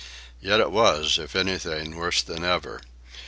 Yet 0.41 0.59
it 0.59 0.71
was, 0.71 1.19
if 1.19 1.35
anything, 1.35 1.95
worse 1.95 2.23
than 2.23 2.43
ever. 2.43 2.81